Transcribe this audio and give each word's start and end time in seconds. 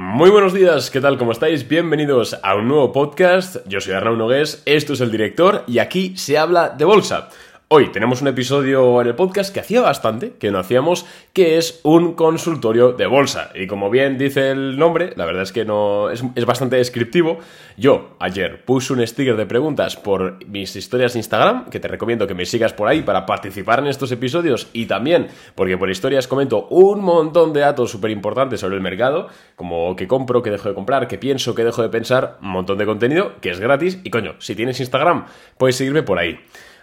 Muy 0.00 0.30
buenos 0.30 0.54
días, 0.54 0.92
¿qué 0.92 1.00
tal? 1.00 1.18
¿Cómo 1.18 1.32
estáis? 1.32 1.66
Bienvenidos 1.66 2.38
a 2.44 2.54
un 2.54 2.68
nuevo 2.68 2.92
podcast. 2.92 3.56
Yo 3.66 3.80
soy 3.80 3.94
Arnaud 3.94 4.16
Nogués, 4.16 4.62
esto 4.64 4.92
es 4.92 5.00
el 5.00 5.10
director 5.10 5.64
y 5.66 5.80
aquí 5.80 6.16
se 6.16 6.38
habla 6.38 6.68
de 6.68 6.84
bolsa. 6.84 7.30
Hoy 7.70 7.92
tenemos 7.92 8.22
un 8.22 8.28
episodio 8.28 8.98
en 9.02 9.08
el 9.08 9.14
podcast 9.14 9.52
que 9.52 9.60
hacía 9.60 9.82
bastante 9.82 10.32
que 10.38 10.50
no 10.50 10.58
hacíamos, 10.58 11.04
que 11.34 11.58
es 11.58 11.80
un 11.82 12.14
consultorio 12.14 12.92
de 12.92 13.04
bolsa. 13.04 13.50
Y 13.54 13.66
como 13.66 13.90
bien 13.90 14.16
dice 14.16 14.52
el 14.52 14.78
nombre, 14.78 15.12
la 15.16 15.26
verdad 15.26 15.42
es 15.42 15.52
que 15.52 15.66
no 15.66 16.08
es, 16.08 16.22
bastante 16.46 16.76
descriptivo. 16.76 17.40
Yo 17.76 18.16
ayer 18.20 18.64
puse 18.64 18.94
un 18.94 19.06
sticker 19.06 19.36
de 19.36 19.44
preguntas 19.44 19.96
por 19.96 20.42
mis 20.46 20.74
historias 20.76 21.12
de 21.12 21.18
Instagram, 21.18 21.68
que 21.68 21.78
te 21.78 21.88
recomiendo 21.88 22.26
que 22.26 22.32
me 22.32 22.46
sigas 22.46 22.72
por 22.72 22.88
ahí 22.88 23.02
para 23.02 23.26
participar 23.26 23.80
en 23.80 23.88
estos 23.88 24.10
episodios 24.12 24.70
y 24.72 24.86
también 24.86 25.26
porque 25.54 25.76
por 25.76 25.90
historias 25.90 26.26
comento 26.26 26.68
un 26.68 27.02
montón 27.02 27.52
de 27.52 27.60
datos 27.60 27.90
súper 27.90 28.12
importantes 28.12 28.60
sobre 28.60 28.76
el 28.76 28.80
mercado, 28.80 29.28
como 29.56 29.94
que 29.94 30.08
compro, 30.08 30.42
que 30.42 30.50
dejo 30.50 30.70
de 30.70 30.74
comprar, 30.74 31.06
que 31.06 31.18
pienso, 31.18 31.54
que 31.54 31.64
dejo 31.64 31.82
de 31.82 31.90
pensar, 31.90 32.38
un 32.40 32.48
montón 32.48 32.78
de 32.78 32.86
contenido 32.86 33.32
que 33.42 33.50
es 33.50 33.60
gratis 33.60 33.98
y 34.04 34.08
coño, 34.08 34.36
si 34.38 34.54
tienes 34.54 34.80
Instagram, 34.80 35.26
puedes 35.58 35.76
seguirme 35.76 36.02
por 36.02 36.18
ahí. 36.18 36.40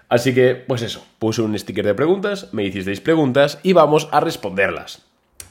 Así 0.10 0.34
que, 0.34 0.56
pues 0.56 0.82
eso, 0.82 1.06
puse 1.20 1.42
un 1.42 1.58
sticker 1.58 1.86
de 1.86 1.96
preguntas, 1.96 2.54
me 2.54 2.64
hicisteis 2.64 3.02
preguntas 3.02 3.60
y 3.64 3.74
vamos 3.74 4.08
a 4.12 4.20
responderlas. 4.20 5.06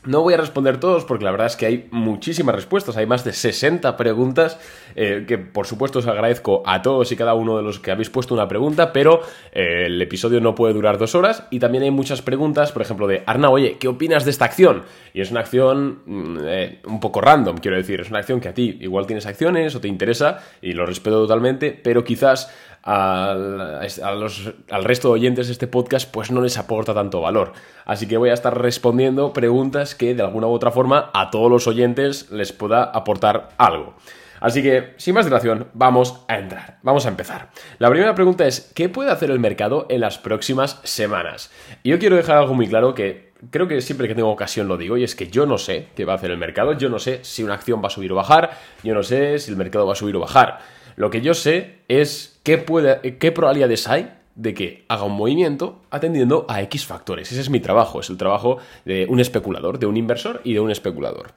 No 0.07 0.21
voy 0.21 0.35
a 0.35 0.37
responder 0.37 0.79
todos 0.79 1.07
porque 1.07 1.25
la 1.25 1.31
verdad 1.31 1.47
es 1.47 1.57
que 1.57 1.65
hay 1.65 1.89
muchísimas 1.91 2.55
respuestas, 2.55 2.99
hay 2.99 3.07
más 3.07 3.25
de 3.25 3.33
60 3.33 3.97
preguntas 3.97 4.59
eh, 4.97 5.25
que 5.27 5.39
por 5.39 5.67
supuesto 5.67 6.01
os 6.01 6.07
agradezco 6.07 6.63
a 6.67 6.83
todos 6.83 7.11
y 7.11 7.17
cada 7.17 7.33
uno 7.33 7.57
de 7.57 7.63
los 7.63 7.81
que 7.81 7.91
habéis 7.91 8.11
puesto 8.11 8.35
una 8.35 8.47
pregunta, 8.47 8.93
pero 8.93 9.23
eh, 9.53 9.85
el 9.87 10.03
episodio 10.03 10.43
no 10.43 10.55
puede 10.55 10.75
durar 10.75 10.99
dos 10.99 11.15
horas 11.15 11.45
y 11.51 11.59
también 11.59 11.85
hay 11.85 11.91
muchas 11.91 12.21
preguntas, 12.21 12.71
por 12.71 12.83
ejemplo, 12.83 13.07
de 13.07 13.23
Arna, 13.25 13.49
oye, 13.49 13.79
¿qué 13.79 13.89
opinas 13.89 14.27
de 14.27 14.31
esta 14.33 14.45
acción? 14.45 14.83
Y 15.15 15.23
es 15.23 15.31
una 15.31 15.41
acción 15.41 16.01
mm, 16.05 16.39
eh, 16.43 16.81
un 16.85 17.01
poco 17.01 17.23
random, 17.23 17.57
quiero 17.57 17.79
decir, 17.79 18.03
es 18.03 18.11
una 18.11 18.19
acción 18.19 18.41
que 18.41 18.49
a 18.49 18.55
ti 18.55 18.77
igual 18.83 19.07
tienes 19.07 19.25
acciones 19.25 19.75
o 19.75 19.81
te 19.81 19.89
interesa 19.89 20.45
y 20.61 20.75
lo 20.75 20.85
respeto 20.85 21.23
totalmente, 21.23 21.71
pero 21.83 22.05
quizás 22.05 22.53
al, 22.85 23.81
al 23.81 24.85
resto 24.85 25.09
de 25.09 25.15
oyentes 25.15 25.47
de 25.47 25.53
este 25.55 25.67
podcast 25.67 26.11
pues 26.11 26.31
no 26.31 26.41
les 26.43 26.59
aporta 26.59 26.95
tanto 26.95 27.21
valor. 27.21 27.53
Así 27.87 28.07
que 28.07 28.19
voy 28.19 28.31
a 28.31 28.35
estar 28.35 28.61
respondiendo 28.61 29.33
preguntas 29.33 29.95
que 29.95 30.15
de 30.15 30.23
alguna 30.23 30.47
u 30.47 30.53
otra 30.53 30.71
forma 30.71 31.11
a 31.15 31.31
todos 31.31 31.51
los 31.51 31.67
oyentes 31.67 32.31
les 32.31 32.53
pueda 32.53 32.85
aportar 32.85 33.49
algo. 33.57 33.95
Así 34.41 34.63
que, 34.63 34.93
sin 34.99 35.15
más 35.15 35.25
dilación, 35.25 35.69
vamos 35.73 36.21
a 36.29 36.37
entrar, 36.37 36.79
vamos 36.83 37.07
a 37.07 37.09
empezar. 37.09 37.49
La 37.79 37.89
primera 37.89 38.15
pregunta 38.15 38.47
es, 38.47 38.71
¿qué 38.75 38.91
puede 38.91 39.11
hacer 39.11 39.31
el 39.31 39.39
mercado 39.39 39.87
en 39.89 40.03
las 40.03 40.19
próximas 40.19 40.81
semanas? 40.83 41.51
Y 41.83 41.89
yo 41.89 41.99
quiero 41.99 42.17
dejar 42.17 42.37
algo 42.37 42.53
muy 42.53 42.69
claro 42.69 42.93
que 42.95 43.33
creo 43.51 43.69
que 43.69 43.81
siempre 43.81 44.07
que 44.07 44.15
tengo 44.15 44.29
ocasión 44.29 44.69
lo 44.69 44.77
digo, 44.77 44.99
y 44.99 45.05
es 45.05 45.15
que 45.15 45.29
yo 45.29 45.47
no 45.47 45.57
sé 45.57 45.89
qué 45.95 46.05
va 46.05 46.13
a 46.13 46.17
hacer 46.17 46.31
el 46.31 46.37
mercado, 46.37 46.75
yo 46.75 46.91
no 46.91 46.99
sé 46.99 47.21
si 47.23 47.43
una 47.43 47.55
acción 47.55 47.83
va 47.83 47.87
a 47.87 47.91
subir 47.91 48.13
o 48.13 48.17
bajar, 48.17 48.51
yo 48.83 48.93
no 48.93 49.03
sé 49.03 49.39
si 49.39 49.51
el 49.51 49.57
mercado 49.57 49.87
va 49.87 49.95
a 49.95 49.97
subir 49.97 50.15
o 50.17 50.21
bajar. 50.21 50.59
Lo 50.97 51.11
que 51.11 51.21
yo 51.21 51.35
sé 51.35 51.79
es 51.89 52.41
qué, 52.43 52.59
puede, 52.59 53.19
qué 53.19 53.33
probabilidades 53.33 53.89
hay 53.89 54.13
de 54.35 54.55
que 54.55 54.85
haga 54.89 55.05
un 55.05 55.13
movimiento 55.13 55.83
atendiendo 55.91 56.45
a 56.49 56.61
X 56.63 56.87
factores. 56.87 57.31
Ese 57.31 57.41
es 57.41 57.51
mi 57.51 57.61
trabajo, 57.61 58.01
es 58.01 58.11
el 58.11 58.17
trabajo 58.17 58.59
de 58.85 59.07
un 59.09 59.21
especulador, 59.21 59.79
de 59.79 59.87
un 59.87 59.97
inversor 59.97 60.41
y 60.45 60.55
de 60.55 60.61
un 60.61 60.71
especulador. 60.71 61.33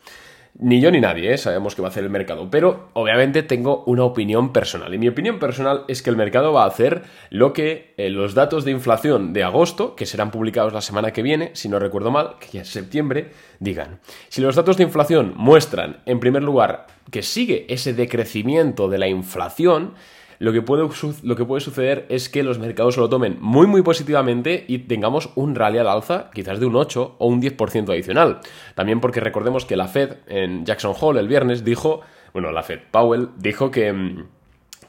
Ni 0.60 0.82
yo 0.82 0.90
ni 0.90 1.00
nadie 1.00 1.34
¿eh? 1.34 1.38
sabemos 1.38 1.76
qué 1.76 1.84
va 1.84 1.90
a 1.90 1.92
hacer 1.92 2.04
el 2.04 2.10
mercado, 2.10 2.50
pero 2.50 2.90
obviamente 2.94 3.44
tengo 3.44 3.84
una 3.86 4.04
opinión 4.04 4.52
personal. 4.52 4.92
Y 4.92 4.98
mi 4.98 5.08
opinión 5.08 5.38
personal 5.38 5.84
es 5.88 6.02
que 6.02 6.10
el 6.10 6.18
mercado 6.18 6.52
va 6.52 6.64
a 6.64 6.68
hacer 6.68 7.04
lo 7.30 7.54
que 7.54 7.94
eh, 7.98 8.10
los 8.10 8.34
datos 8.34 8.66
de 8.66 8.72
inflación 8.72 9.34
de 9.34 9.44
agosto, 9.44 9.96
que 9.96 10.08
serán 10.08 10.32
publicados 10.32 10.74
la 10.74 10.82
semana 10.82 11.14
que 11.14 11.22
viene, 11.22 11.52
si 11.54 11.70
no 11.70 11.78
recuerdo 11.78 12.10
mal, 12.10 12.38
que 12.40 12.48
ya 12.54 12.62
es 12.62 12.70
septiembre, 12.70 13.30
digan. 13.60 14.00
Si 14.30 14.42
los 14.42 14.56
datos 14.56 14.78
de 14.78 14.84
inflación 14.84 15.34
muestran, 15.36 15.98
en 16.08 16.20
primer 16.20 16.42
lugar, 16.42 16.88
que 17.12 17.22
sigue 17.22 17.68
ese 17.70 17.94
decrecimiento 17.94 18.90
de 18.90 18.98
la 18.98 19.08
inflación, 19.08 19.94
lo 20.40 20.54
que, 20.54 20.62
puede, 20.62 20.88
lo 21.24 21.36
que 21.36 21.46
puede 21.46 21.62
suceder 21.62 22.06
es 22.10 22.30
que 22.30 22.44
los 22.44 22.60
mercados 22.60 22.98
lo 22.98 23.10
tomen 23.10 23.38
muy 23.42 23.68
muy 23.68 23.82
positivamente 23.82 24.66
y 24.68 24.80
tengamos 24.80 25.30
un 25.36 25.56
rally 25.56 25.80
al 25.80 25.88
alza, 25.88 26.30
quizás 26.34 26.60
de 26.60 26.66
un 26.66 26.76
8 26.76 27.16
o 27.18 27.28
un 27.28 27.42
10% 27.42 27.90
adicional. 27.90 28.40
También 28.76 29.00
porque 29.00 29.20
recordemos 29.20 29.66
que 29.66 29.76
la 29.76 29.88
Fed 29.88 30.18
en 30.28 30.66
Jackson 30.66 30.94
Hole 31.00 31.20
el 31.20 31.28
viernes 31.28 31.64
dijo, 31.64 32.02
bueno, 32.34 32.52
la 32.52 32.64
Fed 32.64 32.80
Powell 32.92 33.30
dijo 33.38 33.72
que 33.72 33.92
mm, 33.92 34.26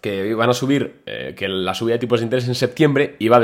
que 0.00 0.28
iban 0.28 0.48
a 0.48 0.54
subir, 0.54 1.00
eh, 1.06 1.34
que 1.36 1.48
la 1.48 1.74
subida 1.74 1.94
de 1.94 1.98
tipos 1.98 2.20
de 2.20 2.24
interés 2.24 2.48
en 2.48 2.54
septiembre 2.54 3.16
iba 3.18 3.40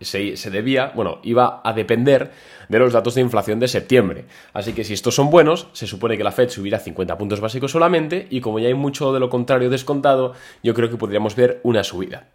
se, 0.00 0.36
se, 0.36 0.50
debía, 0.50 0.92
bueno, 0.94 1.20
iba 1.22 1.60
a 1.64 1.72
depender 1.72 2.30
de 2.68 2.78
los 2.78 2.92
datos 2.92 3.14
de 3.14 3.20
inflación 3.20 3.60
de 3.60 3.68
septiembre. 3.68 4.24
Así 4.52 4.72
que 4.72 4.84
si 4.84 4.94
estos 4.94 5.14
son 5.14 5.30
buenos, 5.30 5.68
se 5.72 5.86
supone 5.86 6.16
que 6.16 6.24
la 6.24 6.32
Fed 6.32 6.48
subirá 6.48 6.78
50 6.78 7.18
puntos 7.18 7.40
básicos 7.40 7.72
solamente 7.72 8.26
y 8.30 8.40
como 8.40 8.58
ya 8.58 8.68
hay 8.68 8.74
mucho 8.74 9.12
de 9.12 9.20
lo 9.20 9.28
contrario 9.30 9.70
descontado, 9.70 10.34
yo 10.62 10.74
creo 10.74 10.90
que 10.90 10.96
podríamos 10.96 11.36
ver 11.36 11.60
una 11.62 11.82
subida. 11.84 12.28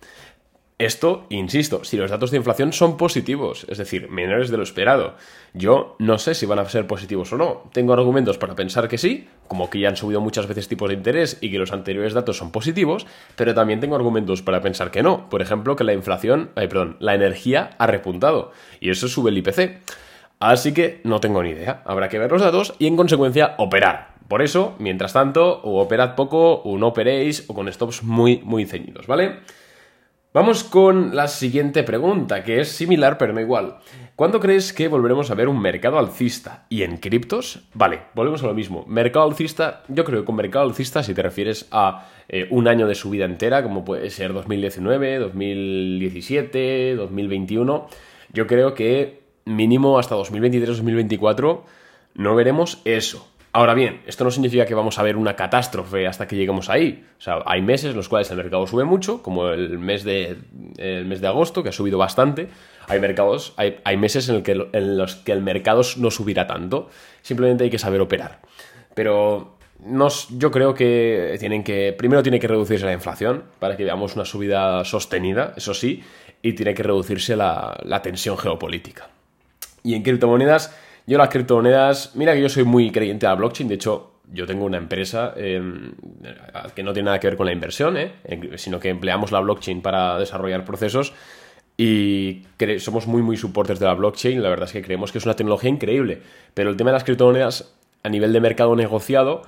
Esto, 0.82 1.28
insisto, 1.30 1.84
si 1.84 1.96
los 1.96 2.10
datos 2.10 2.32
de 2.32 2.38
inflación 2.38 2.74
son 2.74 2.98
positivos, 2.98 3.68
es 3.70 3.78
decir, 3.78 4.10
menores 4.10 4.50
de 4.50 4.58
lo 4.58 4.64
esperado. 4.64 5.14
Yo 5.54 5.96
no 6.00 6.18
sé 6.18 6.34
si 6.34 6.48
van 6.48 6.58
a 6.58 6.68
ser 6.68 6.88
positivos 6.88 7.32
o 7.34 7.38
no. 7.38 7.70
Tengo 7.72 7.94
argumentos 7.94 8.40
para 8.40 8.56
pensar 8.56 8.88
que 8.88 8.98
sí, 8.98 9.28
como 9.48 9.70
que 9.70 9.80
ya 9.80 9.90
han 9.90 9.96
subido 9.96 10.22
muchas 10.22 10.48
veces 10.48 10.68
tipos 10.68 10.90
de 10.90 10.96
interés 10.96 11.38
y 11.40 11.52
que 11.52 11.60
los 11.60 11.72
anteriores 11.72 12.14
datos 12.14 12.38
son 12.38 12.52
positivos, 12.52 13.06
pero 13.36 13.54
también 13.54 13.80
tengo 13.80 13.96
argumentos 13.96 14.42
para 14.42 14.62
pensar 14.62 14.90
que 14.90 15.04
no. 15.04 15.30
Por 15.30 15.44
ejemplo, 15.44 15.76
que 15.76 15.84
la 15.84 15.94
inflación, 15.94 16.50
perdón, 16.56 16.98
la 17.00 17.14
energía 17.14 17.70
ha 17.78 17.86
repuntado 17.86 18.52
y 18.80 18.90
eso 18.90 19.08
sube 19.08 19.30
el 19.30 19.38
IPC. 19.38 19.84
Así 20.40 20.74
que 20.74 21.00
no 21.04 21.20
tengo 21.20 21.44
ni 21.44 21.52
idea. 21.52 21.84
Habrá 21.86 22.10
que 22.10 22.18
ver 22.18 22.32
los 22.32 22.42
datos 22.42 22.74
y 22.80 22.88
en 22.88 22.98
consecuencia 22.98 23.54
operar. 23.60 24.16
Por 24.28 24.42
eso, 24.42 24.74
mientras 24.80 25.14
tanto, 25.14 25.62
o 25.62 25.80
operad 25.80 26.16
poco, 26.16 26.54
o 26.64 26.80
no 26.80 26.88
operéis, 26.88 27.46
o 27.48 27.54
con 27.54 27.72
stops 27.72 28.02
muy, 28.02 28.42
muy 28.44 28.66
ceñidos, 28.66 29.06
¿vale? 29.06 29.42
Vamos 30.34 30.64
con 30.64 31.14
la 31.14 31.28
siguiente 31.28 31.84
pregunta, 31.84 32.46
que 32.46 32.62
es 32.62 32.70
similar 32.70 33.18
pero 33.18 33.34
no 33.34 33.42
igual. 33.42 33.80
¿Cuándo 34.16 34.40
crees 34.40 34.72
que 34.72 34.88
volveremos 34.88 35.30
a 35.30 35.36
ver 35.36 35.50
un 35.50 35.62
mercado 35.62 36.00
alcista? 36.00 36.68
¿Y 36.70 36.84
en 36.84 36.96
criptos? 36.96 37.68
Vale, 37.74 38.04
volvemos 38.16 38.42
a 38.42 38.48
lo 38.48 38.54
mismo. 38.54 38.86
Mercado 38.88 39.26
alcista, 39.26 39.84
yo 39.90 40.06
creo 40.06 40.22
que 40.22 40.26
con 40.26 40.38
mercado 40.38 40.64
alcista, 40.64 41.04
si 41.04 41.14
te 41.14 41.22
refieres 41.22 41.68
a 41.72 42.08
eh, 42.30 42.48
un 42.50 42.70
año 42.70 42.88
de 42.88 42.96
subida 42.96 43.26
entera, 43.26 43.62
como 43.62 43.84
puede 43.84 44.10
ser 44.10 44.32
2019, 44.32 45.20
2017, 45.20 46.96
2021, 46.96 47.88
yo 48.32 48.48
creo 48.48 48.74
que 48.74 49.24
mínimo 49.44 50.00
hasta 50.00 50.16
2023-2024 50.16 51.60
no 52.14 52.36
veremos 52.36 52.82
eso. 52.86 53.28
Ahora 53.54 53.74
bien, 53.74 54.02
esto 54.08 54.24
no 54.24 54.32
significa 54.32 54.66
que 54.66 54.74
vamos 54.74 54.98
a 54.98 55.04
ver 55.04 55.18
una 55.18 55.36
catástrofe 55.36 56.08
hasta 56.08 56.26
que 56.26 56.38
lleguemos 56.38 56.70
ahí. 56.70 57.06
O 57.18 57.22
sea, 57.22 57.44
hay 57.46 57.62
meses 57.62 57.92
en 57.92 57.98
los 57.98 58.08
cuales 58.08 58.32
el 58.32 58.38
mercado 58.38 58.66
sube 58.66 58.86
mucho, 58.86 59.22
como 59.22 59.50
el 59.50 59.78
mes 59.78 60.06
de, 60.06 60.38
el 60.78 61.06
mes 61.06 61.20
de 61.20 61.28
agosto, 61.28 61.62
que 61.62 61.70
ha 61.70 61.74
subido 61.74 61.98
bastante. 61.98 62.48
Hay 62.88 63.02
mercados, 63.02 63.54
hay, 63.58 63.98
meses 63.98 64.30
en, 64.30 64.98
los 64.98 65.16
que 65.16 65.32
el 65.34 65.42
mercado 65.42 65.82
no 65.98 66.12
subirá 66.12 66.48
tanto. 66.48 66.90
Simplemente 67.22 67.66
hay 67.66 67.70
que 67.70 67.78
saber 67.78 68.00
operar. 68.00 68.40
Pero 68.94 69.58
yo 70.30 70.52
creo 70.52 70.74
que 70.74 71.36
tienen 71.38 71.64
que. 71.64 71.94
Primero 71.98 72.24
tiene 72.24 72.40
que 72.40 72.48
reducirse 72.48 72.86
la 72.86 72.94
inflación 72.94 73.44
para 73.60 73.76
que 73.76 73.84
veamos 73.84 74.16
una 74.16 74.24
subida 74.24 74.86
sostenida, 74.86 75.54
eso 75.58 75.74
sí, 75.74 76.04
y 76.42 76.54
tiene 76.54 76.74
que 76.74 76.84
reducirse 76.84 77.36
la, 77.36 77.78
la 77.84 78.02
tensión 78.02 78.38
geopolítica. 78.38 79.10
Y 79.84 79.96
en 79.96 80.04
criptomonedas 80.04 80.74
yo 81.08 81.18
las 81.18 81.30
criptomonedas, 81.30 82.16
mira 82.16 82.34
que 82.34 82.42
yo 82.42 82.50
soy 82.50 82.64
muy 82.64 82.92
creyente 82.92 83.26
a 83.26 83.30
la 83.30 83.36
blockchain, 83.36 83.68
de 83.68 83.76
hecho 83.76 84.12
yo 84.32 84.46
tengo 84.46 84.66
una 84.66 84.78
empresa 84.78 85.34
em, 85.36 85.92
que 86.74 86.84
no 86.84 86.94
tiene 86.94 87.08
nada 87.08 87.20
que 87.20 87.28
ver 87.28 87.38
con 87.38 87.46
la 87.46 87.52
inversión, 87.52 87.98
¿eh? 87.98 88.14
sino 88.56 88.80
que 88.80 88.90
empleamos 88.90 89.32
la 89.32 89.40
blockchain 89.40 89.82
para 89.82 90.18
desarrollar 90.18 90.64
procesos 90.64 91.14
y 91.78 92.44
somos 92.80 93.08
muy 93.08 93.22
muy 93.22 93.38
supporters 93.38 93.80
de 93.80 93.88
la 93.88 93.94
blockchain, 93.94 94.42
la 94.42 94.50
verdad 94.50 94.68
es 94.68 94.74
que 94.74 94.82
creemos 94.82 95.12
que 95.12 95.18
es 95.18 95.26
una 95.26 95.36
tecnología 95.36 95.70
increíble, 95.70 96.22
pero 96.54 96.70
el 96.70 96.78
tema 96.78 96.92
de 96.92 96.96
las 96.96 97.04
criptomonedas 97.04 97.74
a 98.04 98.10
nivel 98.10 98.32
de 98.34 98.40
mercado 98.40 98.76
negociado 98.76 99.42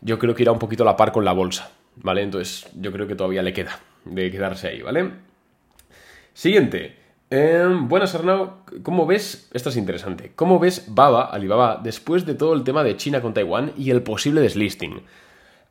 yo 0.00 0.18
creo 0.18 0.34
que 0.34 0.42
irá 0.42 0.52
un 0.52 0.58
poquito 0.58 0.82
a 0.82 0.86
la 0.86 0.96
par 0.96 1.12
con 1.12 1.24
la 1.24 1.32
bolsa, 1.32 1.70
¿vale? 1.96 2.22
Entonces 2.22 2.68
yo 2.78 2.92
creo 2.92 3.06
que 3.06 3.14
todavía 3.14 3.42
le 3.42 3.52
queda 3.52 3.80
de 4.04 4.30
quedarse 4.30 4.68
ahí, 4.68 4.82
¿vale? 4.82 5.10
Siguiente. 6.34 7.05
Em, 7.28 7.88
buenas 7.88 8.14
Arnau, 8.14 8.62
¿cómo 8.84 9.04
ves? 9.04 9.48
Esto 9.52 9.70
es 9.70 9.76
interesante. 9.76 10.30
¿Cómo 10.36 10.60
ves 10.60 10.84
Baba, 10.88 11.24
Alibaba, 11.24 11.80
después 11.82 12.24
de 12.24 12.34
todo 12.34 12.54
el 12.54 12.62
tema 12.62 12.84
de 12.84 12.96
China 12.96 13.20
con 13.20 13.34
Taiwán 13.34 13.72
y 13.76 13.90
el 13.90 14.02
posible 14.02 14.40
deslisting? 14.40 15.02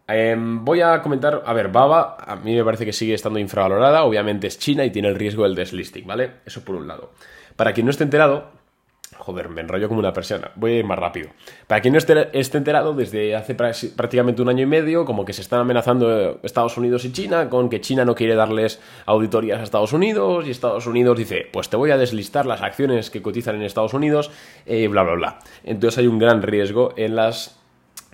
Em, 0.07 0.65
voy 0.65 0.81
a 0.81 1.01
comentar, 1.01 1.43
a 1.45 1.53
ver, 1.53 1.69
Baba 1.69 2.17
a 2.19 2.35
mí 2.35 2.53
me 2.53 2.63
parece 2.65 2.85
que 2.85 2.91
sigue 2.91 3.13
estando 3.13 3.39
infravalorada, 3.39 4.03
obviamente 4.03 4.47
es 4.47 4.59
China 4.59 4.83
y 4.83 4.91
tiene 4.91 5.07
el 5.07 5.15
riesgo 5.15 5.43
del 5.43 5.55
deslisting, 5.55 6.05
¿vale? 6.05 6.31
Eso 6.45 6.65
por 6.65 6.75
un 6.75 6.87
lado. 6.89 7.13
Para 7.55 7.71
quien 7.71 7.85
no 7.85 7.91
esté 7.91 8.03
enterado, 8.03 8.51
Joder, 9.25 9.49
me 9.49 9.61
enrollo 9.61 9.87
como 9.87 9.99
una 9.99 10.13
persona. 10.13 10.51
Voy 10.53 10.73
a 10.73 10.77
ir 10.77 10.85
más 10.85 10.99
rápido. 10.99 11.29
Para 11.65 11.81
quien 11.81 11.93
no 11.93 11.97
esté, 11.97 12.29
enterado, 12.31 12.93
desde 12.93 13.35
hace 13.35 13.55
prácticamente 13.55 14.43
un 14.43 14.49
año 14.49 14.61
y 14.61 14.67
medio, 14.67 15.03
como 15.03 15.25
que 15.25 15.33
se 15.33 15.41
están 15.41 15.61
amenazando 15.61 16.39
Estados 16.43 16.77
Unidos 16.77 17.05
y 17.05 17.11
China 17.11 17.49
con 17.49 17.67
que 17.67 17.81
China 17.81 18.05
no 18.05 18.13
quiere 18.13 18.35
darles 18.35 18.79
auditorías 19.07 19.59
a 19.59 19.63
Estados 19.63 19.93
Unidos 19.93 20.45
y 20.45 20.51
Estados 20.51 20.85
Unidos 20.85 21.17
dice, 21.17 21.47
pues 21.51 21.69
te 21.69 21.75
voy 21.75 21.89
a 21.89 21.97
deslistar 21.97 22.45
las 22.45 22.61
acciones 22.61 23.09
que 23.09 23.23
cotizan 23.23 23.55
en 23.55 23.63
Estados 23.63 23.95
Unidos, 23.95 24.29
eh, 24.67 24.87
bla, 24.89 25.01
bla, 25.01 25.15
bla. 25.15 25.39
Entonces 25.63 25.97
hay 25.97 26.05
un 26.05 26.19
gran 26.19 26.43
riesgo 26.43 26.93
en 26.95 27.15
las 27.15 27.59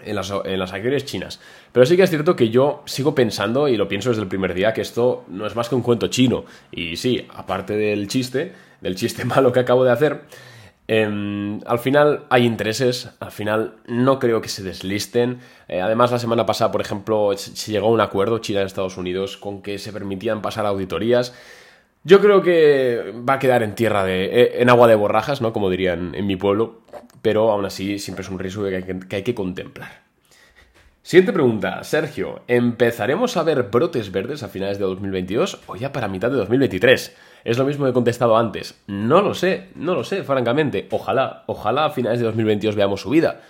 en 0.06 0.16
las, 0.16 0.32
en 0.46 0.60
las 0.60 0.72
acciones 0.72 1.04
chinas. 1.04 1.42
Pero 1.74 1.86
sí 1.86 1.98
que 1.98 2.04
es 2.04 2.10
cierto 2.10 2.38
que 2.38 2.50
yo 2.50 2.84
sigo 2.86 3.14
pensando, 3.14 3.68
y 3.68 3.76
lo 3.76 3.90
pienso 3.90 4.10
desde 4.10 4.22
el 4.22 4.30
primer 4.30 4.54
día, 4.54 4.74
que 4.74 4.82
esto 4.82 5.26
no 5.28 5.46
es 5.46 5.56
más 5.58 5.68
que 5.68 5.76
un 5.76 5.82
cuento 5.82 6.08
chino. 6.08 6.46
Y 6.72 6.96
sí, 6.96 7.28
aparte 7.34 7.76
del 7.76 8.08
chiste, 8.08 8.54
del 8.80 8.96
chiste 8.96 9.26
malo 9.26 9.52
que 9.52 9.60
acabo 9.60 9.84
de 9.84 9.92
hacer, 9.92 10.22
em, 10.92 11.60
al 11.66 11.80
final 11.80 12.26
hay 12.30 12.46
intereses, 12.46 13.10
al 13.20 13.32
final 13.32 13.76
no 13.88 14.20
creo 14.20 14.42
que 14.42 14.50
se 14.50 14.64
deslisten. 14.64 15.40
Eh, 15.68 15.82
además, 15.82 16.12
la 16.12 16.20
semana 16.20 16.46
pasada, 16.46 16.72
por 16.72 16.82
ejemplo, 16.82 17.32
se 17.38 17.72
llegó 17.72 17.88
a 17.88 17.92
un 17.92 18.02
acuerdo 18.02 18.40
China 18.40 18.62
y 18.62 18.66
Estados 18.66 18.98
Unidos 18.98 19.38
con 19.38 19.62
que 19.62 19.80
se 19.80 19.94
permitían 19.94 20.42
pasar 20.42 20.66
auditorías. 20.66 21.34
Yo 22.04 22.20
creo 22.20 22.42
que 22.42 23.14
va 23.28 23.36
a 23.36 23.40
quedar 23.40 23.64
en 23.64 23.76
tierra 23.76 24.04
de. 24.04 24.26
Eh, 24.26 24.62
en 24.62 24.70
agua 24.70 24.88
de 24.88 24.96
borrajas, 24.96 25.42
¿no? 25.42 25.54
Como 25.54 25.70
dirían 25.70 26.16
en 26.16 26.28
mi 26.28 26.36
pueblo. 26.36 26.82
Pero 27.22 27.52
aún 27.52 27.66
así 27.66 28.00
siempre 28.00 28.24
es 28.24 28.30
un 28.30 28.40
riesgo 28.40 28.66
que 28.66 28.76
hay 28.78 28.84
que, 28.84 29.00
que 29.00 29.16
hay 29.18 29.24
que 29.24 29.36
contemplar. 29.36 30.11
Siguiente 31.04 31.34
pregunta, 31.34 31.84
Sergio. 31.84 32.42
¿Empezaremos 32.48 33.36
a 33.36 33.42
ver 33.42 33.64
brotes 33.64 34.12
verdes 34.12 34.44
a 34.44 34.50
finales 34.50 34.78
de 34.78 34.86
2022 34.86 35.62
o 35.66 35.76
ya 35.76 35.92
para 35.92 36.08
mitad 36.08 36.30
de 36.30 36.38
2023? 36.38 37.18
Es 37.44 37.58
lo 37.58 37.66
mismo 37.66 37.86
que 37.86 37.90
he 37.90 37.94
contestado 37.94 38.38
antes. 38.38 38.80
No 38.86 39.24
lo 39.24 39.34
sé, 39.34 39.70
no 39.74 39.96
lo 39.96 40.04
sé, 40.04 40.24
francamente. 40.24 40.88
Ojalá, 40.92 41.44
ojalá 41.48 41.86
a 41.86 41.90
finales 41.90 42.20
de 42.20 42.26
2022 42.26 42.76
veamos 42.76 43.02
subida. 43.02 43.42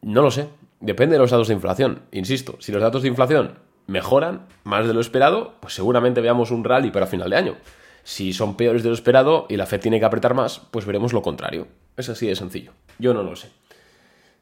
No 0.00 0.22
lo 0.22 0.30
sé. 0.30 0.48
Depende 0.80 1.16
de 1.16 1.18
los 1.18 1.30
datos 1.30 1.48
de 1.48 1.54
inflación. 1.54 2.00
Insisto, 2.12 2.56
si 2.60 2.72
los 2.72 2.80
datos 2.80 3.02
de 3.02 3.08
inflación 3.08 3.58
mejoran 3.86 4.46
más 4.64 4.86
de 4.86 4.94
lo 4.94 5.00
esperado, 5.00 5.52
pues 5.60 5.74
seguramente 5.74 6.22
veamos 6.22 6.50
un 6.50 6.64
rally 6.64 6.90
para 6.90 7.06
final 7.06 7.28
de 7.28 7.36
año. 7.36 7.56
Si 8.04 8.32
son 8.32 8.56
peores 8.56 8.82
de 8.82 8.88
lo 8.88 8.94
esperado 8.94 9.44
y 9.50 9.58
la 9.58 9.66
Fed 9.66 9.80
tiene 9.80 9.98
que 9.98 10.06
apretar 10.06 10.32
más, 10.32 10.62
pues 10.70 10.86
veremos 10.86 11.12
lo 11.12 11.20
contrario. 11.20 11.68
Es 11.98 12.08
así 12.08 12.26
de 12.26 12.36
sencillo. 12.36 12.72
Yo 12.98 13.12
no 13.12 13.22
lo 13.22 13.36
sé. 13.36 13.50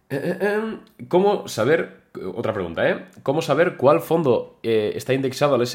Eh, 0.09 0.39
eh, 0.41 0.55
em, 0.55 0.81
¿Cómo 1.09 1.49
saber, 1.49 2.03
otra 2.35 2.53
pregunta, 2.53 2.89
¿eh? 2.89 3.07
¿Cómo 3.23 3.43
saber 3.43 3.77
cuál 3.77 4.01
fondo 4.01 4.59
eh, 4.63 4.93
está 4.95 5.15
indexado 5.15 5.55
al, 5.57 5.67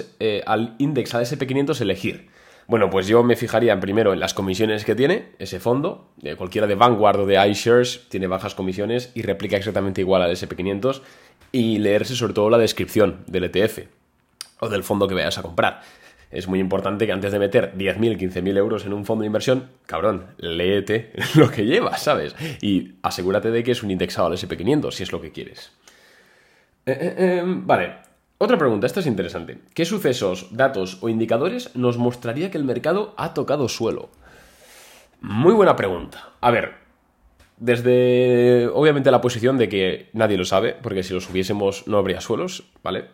al 0.45 0.75
índice 0.77 1.17
al 1.17 1.25
SP500 1.25 1.81
elegir? 1.81 2.29
Bueno, 2.67 2.89
pues 2.89 3.07
yo 3.07 3.23
me 3.23 3.35
fijaría 3.35 3.77
primero 3.79 4.13
en 4.13 4.19
las 4.19 4.33
comisiones 4.33 4.85
que 4.85 4.95
tiene 4.95 5.29
ese 5.39 5.59
fondo. 5.59 6.07
cualquiera 6.37 6.67
de 6.67 6.75
Vanguard 6.75 7.19
o 7.19 7.25
de 7.25 7.45
iShares 7.49 8.07
tiene 8.07 8.27
bajas 8.27 8.55
comisiones 8.55 9.11
y 9.13 9.23
replica 9.23 9.57
exactamente 9.57 9.99
igual 9.99 10.21
al 10.21 10.31
SP500 10.31 11.01
y 11.51 11.79
leerse 11.79 12.15
sobre 12.15 12.33
todo 12.33 12.49
la 12.49 12.57
descripción 12.57 13.25
del 13.27 13.45
ETF 13.45 13.79
o 14.59 14.69
del 14.69 14.83
fondo 14.83 15.07
que 15.07 15.15
vayas 15.15 15.37
a 15.37 15.41
comprar. 15.41 15.81
Es 16.31 16.47
muy 16.47 16.59
importante 16.59 17.05
que 17.05 17.11
antes 17.11 17.31
de 17.31 17.39
meter 17.39 17.73
10.000, 17.75 18.17
15.000 18.17 18.57
euros 18.57 18.85
en 18.85 18.93
un 18.93 19.05
fondo 19.05 19.21
de 19.21 19.27
inversión, 19.27 19.69
cabrón, 19.85 20.27
léete 20.37 21.11
lo 21.35 21.51
que 21.51 21.65
llevas, 21.65 22.03
¿sabes? 22.03 22.35
Y 22.61 22.93
asegúrate 23.03 23.51
de 23.51 23.63
que 23.63 23.71
es 23.71 23.83
un 23.83 23.91
indexado 23.91 24.27
al 24.27 24.33
SP500 24.33 24.91
si 24.91 25.03
es 25.03 25.11
lo 25.11 25.21
que 25.21 25.31
quieres. 25.31 25.71
Eh, 26.85 27.15
eh, 27.17 27.37
em, 27.39 27.67
vale, 27.67 27.95
otra 28.37 28.57
pregunta, 28.57 28.87
esta 28.87 29.01
es 29.01 29.07
interesante. 29.07 29.59
¿Qué 29.73 29.85
sucesos, 29.85 30.47
datos 30.51 30.97
o 31.01 31.09
indicadores 31.09 31.75
nos 31.75 31.97
mostraría 31.97 32.49
que 32.49 32.57
el 32.57 32.63
mercado 32.63 33.13
ha 33.17 33.33
tocado 33.33 33.67
suelo? 33.67 34.09
Muy 35.19 35.53
buena 35.53 35.75
pregunta. 35.75 36.31
A 36.41 36.49
ver, 36.49 36.73
desde 37.57 38.67
obviamente 38.73 39.11
la 39.11 39.21
posición 39.21 39.59
de 39.59 39.69
que 39.69 40.09
nadie 40.13 40.37
lo 40.37 40.45
sabe, 40.45 40.75
porque 40.81 41.03
si 41.03 41.13
lo 41.13 41.21
subiésemos 41.21 41.87
no 41.87 41.99
habría 41.99 42.19
suelos, 42.19 42.63
¿vale? 42.81 43.09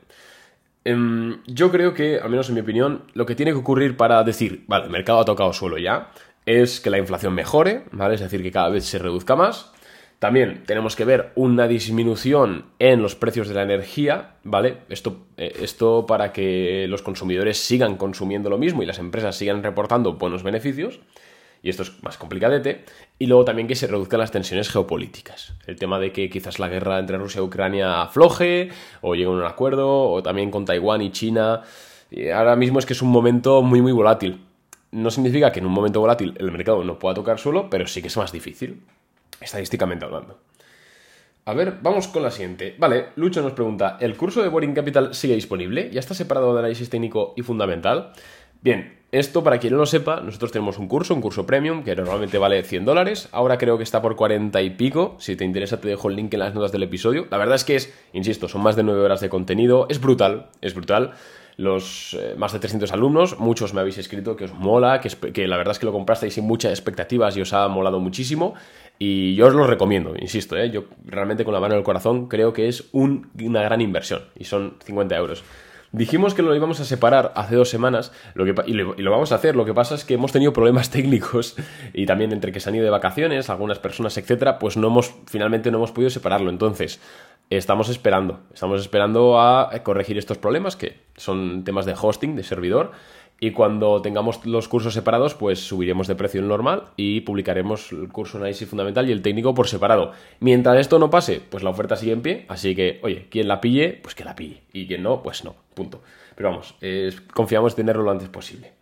Em, 0.88 1.44
yo 1.46 1.70
creo 1.70 1.94
que, 1.94 2.18
al 2.18 2.30
menos 2.30 2.48
en 2.48 2.56
mi 2.56 2.62
opinión, 2.62 3.04
lo 3.14 3.26
que 3.26 3.36
tiene 3.36 3.52
que 3.52 3.58
ocurrir 3.58 3.98
para 3.98 4.24
decir, 4.24 4.64
vale, 4.68 4.86
el 4.86 4.90
mercado 4.90 5.20
ha 5.20 5.26
tocado 5.26 5.52
suelo 5.52 5.78
ya, 5.78 6.12
es 6.46 6.80
que 6.80 6.90
la 6.90 6.98
inflación 6.98 7.34
mejore, 7.34 7.84
¿vale? 7.92 8.16
Es 8.16 8.22
decir, 8.22 8.42
que 8.42 8.54
cada 8.54 8.70
vez 8.70 8.86
se 8.86 8.98
reduzca 8.98 9.36
más. 9.36 9.74
También 10.20 10.64
tenemos 10.66 10.96
que 10.96 11.04
ver 11.04 11.34
una 11.36 11.68
disminución 11.68 12.68
en 12.80 13.02
los 13.02 13.16
precios 13.16 13.50
de 13.50 13.56
la 13.56 13.64
energía, 13.64 14.36
¿vale? 14.46 14.78
Esto, 14.88 15.28
eh, 15.36 15.58
esto 15.62 16.06
para 16.08 16.32
que 16.32 16.86
los 16.88 17.02
consumidores 17.02 17.58
sigan 17.58 17.98
consumiendo 17.98 18.50
lo 18.50 18.58
mismo 18.58 18.82
y 18.82 18.86
las 18.86 19.00
empresas 19.00 19.36
sigan 19.36 19.64
reportando 19.64 20.14
buenos 20.14 20.42
beneficios 20.42 21.02
y 21.64 21.70
esto 21.70 21.84
es 21.84 22.04
más 22.04 22.18
complicadete, 22.18 22.86
y 23.20 23.28
luego 23.28 23.46
también 23.46 23.68
que 23.68 23.76
se 23.76 23.88
reduzcan 23.88 24.20
las 24.20 24.32
tensiones 24.32 24.70
geopolíticas. 24.70 25.54
El 25.66 25.78
tema 25.78 26.00
de 26.00 26.12
que 26.12 26.30
quizás 26.30 26.60
la 26.60 26.68
guerra 26.68 27.00
entre 27.00 27.18
Rusia 27.18 27.40
y 27.40 27.44
Ucrania 27.44 28.02
afloje, 28.02 28.70
o 29.02 29.16
llegue 29.16 29.28
a 29.28 29.32
un 29.32 29.44
acuerdo, 29.44 30.10
o 30.10 30.24
también 30.24 30.52
con 30.52 30.66
Taiwán 30.66 31.02
y 31.02 31.12
China. 31.12 31.64
Ahora 32.34 32.56
mismo 32.56 32.80
es 32.80 32.86
que 32.86 32.94
es 32.94 33.02
un 33.02 33.10
momento 33.10 33.62
muy, 33.62 33.82
muy 33.82 33.92
volátil. 33.92 34.42
No 34.92 35.12
significa 35.12 35.52
que 35.52 35.60
en 35.60 35.66
un 35.66 35.74
momento 35.74 36.00
volátil 36.00 36.34
el 36.38 36.52
mercado 36.52 36.84
no 36.84 36.98
pueda 36.98 37.16
tocar 37.16 37.40
suelo, 37.40 37.70
pero 37.70 37.88
sí 37.88 38.02
que 38.02 38.08
es 38.08 38.18
más 38.18 38.32
difícil, 38.32 38.82
estadísticamente 39.42 40.06
hablando. 40.06 40.40
A 41.48 41.54
ver, 41.54 41.78
vamos 41.82 42.10
con 42.10 42.24
la 42.24 42.32
siguiente. 42.32 42.76
Vale, 42.78 43.08
Lucho 43.16 43.42
nos 43.42 43.54
pregunta, 43.54 43.98
¿el 44.02 44.18
curso 44.18 44.42
de 44.42 44.50
Boring 44.50 44.74
Capital 44.74 45.14
sigue 45.14 45.34
disponible? 45.34 45.90
¿Ya 45.94 46.02
está 46.02 46.14
separado 46.14 46.54
de 46.54 46.60
análisis 46.60 46.90
técnico 46.90 47.34
y 47.38 47.42
fundamental? 47.42 48.12
Bien, 48.62 48.98
esto 49.12 49.42
para 49.42 49.58
quien 49.58 49.72
no 49.72 49.80
lo 49.80 49.86
sepa, 49.86 50.20
nosotros 50.20 50.52
tenemos 50.52 50.78
un 50.78 50.88
curso, 50.88 51.14
un 51.16 51.22
curso 51.22 51.46
premium, 51.46 51.84
que 51.84 51.96
normalmente 51.96 52.38
vale 52.38 52.62
100 52.64 52.84
dólares. 52.84 53.30
Ahora 53.32 53.58
creo 53.58 53.78
que 53.78 53.84
está 53.84 54.02
por 54.02 54.18
40 54.18 54.62
y 54.62 54.72
pico. 54.72 55.16
Si 55.20 55.38
te 55.38 55.46
interesa, 55.46 55.80
te 55.80 55.88
dejo 55.88 56.10
el 56.10 56.18
link 56.18 56.34
en 56.34 56.42
las 56.42 56.54
notas 56.54 56.74
del 56.74 56.84
episodio. 56.84 57.26
La 57.32 57.38
verdad 57.38 57.56
es 57.56 57.64
que 57.64 57.78
es, 57.78 57.94
insisto, 58.12 58.50
son 58.50 58.62
más 58.62 58.76
de 58.76 58.84
9 58.84 59.00
horas 59.02 59.22
de 59.22 59.30
contenido. 59.30 59.88
Es 59.90 60.02
brutal, 60.02 60.48
es 60.60 60.74
brutal. 60.74 61.14
Los 61.56 62.16
eh, 62.20 62.36
más 62.38 62.52
de 62.52 62.60
300 62.60 62.92
alumnos, 62.92 63.40
muchos 63.40 63.74
me 63.74 63.80
habéis 63.80 63.98
escrito 63.98 64.36
que 64.36 64.44
os 64.44 64.54
mola, 64.54 65.00
que, 65.00 65.48
la 65.48 65.58
verdad 65.58 65.72
es 65.72 65.80
que 65.80 65.88
lo 65.88 65.94
comprasteis 65.94 66.36
sin 66.36 66.44
muchas 66.44 66.72
expectativas 66.72 67.36
y 67.38 67.42
os 67.42 67.54
ha 67.54 67.68
molado 67.70 68.00
muchísimo. 68.00 68.56
Y 69.00 69.36
yo 69.36 69.48
os 69.48 69.54
lo 69.54 69.66
recomiendo, 69.66 70.14
insisto, 70.20 70.58
¿eh? 70.58 70.70
yo 70.70 70.86
realmente 71.06 71.46
con 71.46 71.54
la 71.54 71.60
mano 71.60 71.76
en 71.76 71.80
el 71.80 71.84
corazón 71.84 72.28
creo 72.28 72.54
que 72.54 72.68
es 72.68 72.90
una 72.92 73.62
gran 73.62 73.82
inversión 73.82 74.24
y 74.36 74.44
son 74.44 74.76
50 74.84 75.16
euros. 75.16 75.44
Dijimos 75.92 76.34
que 76.34 76.42
lo 76.42 76.54
íbamos 76.56 76.80
a 76.80 76.86
separar 76.86 77.32
hace 77.36 77.56
dos 77.56 77.70
semanas 77.70 78.12
lo 78.34 78.46
que, 78.46 78.54
y, 78.68 78.74
lo, 78.74 79.12
vamos 79.12 79.32
a 79.32 79.36
hacer. 79.36 79.56
Lo 79.56 79.66
que 79.66 79.74
pasa 79.74 79.96
es 79.96 80.06
que 80.06 80.16
hemos 80.16 80.32
tenido 80.32 80.54
problemas 80.54 80.90
técnicos 80.92 81.56
y 81.94 82.06
también 82.06 82.32
entre 82.34 82.52
que 82.52 82.60
se 82.60 82.70
han 82.70 82.76
ido 82.76 82.86
de 82.86 82.92
vacaciones, 82.92 83.50
algunas 83.50 83.80
personas, 83.80 84.18
etcétera, 84.18 84.60
pues 84.60 84.78
no 84.78 84.88
hemos, 84.88 85.14
finalmente 85.28 85.72
no 85.72 85.78
hemos 85.78 85.92
podido 85.92 86.10
separarlo. 86.10 86.50
Entonces, 86.50 87.00
estamos 87.50 87.90
esperando, 87.90 88.42
estamos 88.54 88.82
esperando 88.82 89.40
a 89.40 89.72
corregir 89.84 90.18
estos 90.18 90.38
problemas 90.38 90.76
que 90.76 91.00
son 91.16 91.64
temas 91.64 91.86
de 91.86 91.96
hosting, 92.00 92.36
de 92.36 92.44
servidor 92.44 92.92
y 93.40 93.52
cuando 93.52 94.02
tengamos 94.02 94.46
los 94.46 94.68
cursos 94.68 94.94
separados, 94.94 95.36
pues 95.36 95.60
subiremos 95.60 96.08
de 96.08 96.16
precio 96.16 96.42
normal 96.42 96.86
y 96.96 97.22
publicaremos 97.22 97.92
el 97.92 98.10
curso 98.10 98.38
análisis 98.38 98.68
fundamental 98.68 99.08
y 99.08 99.12
el 99.12 99.22
técnico 99.22 99.54
por 99.54 99.68
separado. 99.68 100.12
Mientras 100.40 100.78
esto 100.80 100.98
no 100.98 101.12
pase, 101.12 101.42
pues 101.48 101.64
la 101.64 101.70
oferta 101.70 101.96
sigue 101.96 102.14
en 102.14 102.22
pie, 102.22 102.46
así 102.48 102.76
que, 102.76 103.00
oye, 103.04 103.28
quien 103.30 103.48
la 103.48 103.62
pille, 103.62 104.00
pues 104.02 104.16
que 104.16 104.24
la 104.24 104.36
pille. 104.36 104.64
Y 104.74 104.88
quien 104.88 105.04
no, 105.04 105.22
pues 105.22 105.44
no, 105.44 105.56
punto. 105.76 106.02
Pero 106.36 106.50
vamos, 106.50 106.76
confiamos 107.34 107.74
en 107.74 107.78
tenerlo 107.78 108.04
lo 108.04 108.12
antes 108.12 108.30
posible. 108.30 108.74